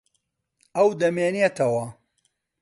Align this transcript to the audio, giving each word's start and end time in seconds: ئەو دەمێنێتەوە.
ئەو 0.75 0.89
دەمێنێتەوە. 0.99 1.85